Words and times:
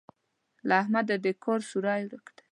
له 0.67 0.73
احمده 0.81 1.15
د 1.25 1.27
کار 1.43 1.59
سوری 1.69 2.01
ورک 2.09 2.27
دی. 2.35 2.39